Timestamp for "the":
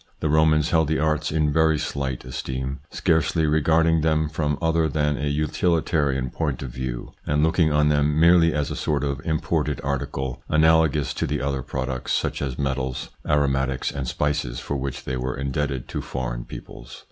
0.19-0.29, 0.87-0.97, 11.27-11.39